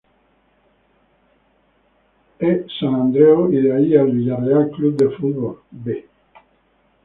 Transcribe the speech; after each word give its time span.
E. 2.39 2.65
Sant 2.77 2.95
Andreu 2.95 3.53
y 3.53 3.61
de 3.61 3.71
ahí 3.71 3.95
al 3.95 4.09
Villarreal 4.09 4.71
C. 4.75 4.97
F. 5.05 5.19
"B". 5.69 6.07